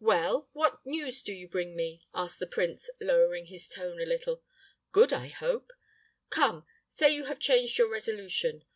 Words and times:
"Well, 0.00 0.50
what 0.52 0.84
news 0.84 1.22
do 1.22 1.32
you 1.32 1.48
bring 1.48 1.74
me?" 1.74 2.02
asked 2.14 2.38
the 2.38 2.46
prince, 2.46 2.90
lowering 3.00 3.46
his 3.46 3.66
tone 3.66 3.98
a 3.98 4.04
little; 4.04 4.42
"good, 4.92 5.10
I 5.10 5.28
hope. 5.28 5.72
Come, 6.28 6.66
say 6.90 7.14
you 7.14 7.24
have 7.24 7.38
changed 7.38 7.78
your 7.78 7.88
resolution! 7.90 8.66